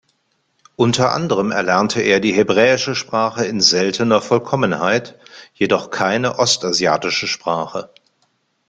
Unter 0.77 1.13
anderem 1.13 1.51
erlernte 1.51 2.01
er 2.01 2.19
die 2.19 2.33
Hebräische 2.33 2.95
Sprache 2.95 3.45
in 3.45 3.61
seltener 3.61 4.19
Vollkommenheit, 4.19 5.15
jedoch 5.53 5.91
keine 5.91 6.39
ostasiatische 6.39 7.27
Sprache. 7.27 7.91